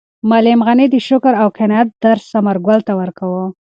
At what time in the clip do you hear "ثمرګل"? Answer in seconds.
2.33-2.79